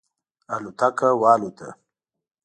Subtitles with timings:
[0.53, 1.69] الوتکه والوته.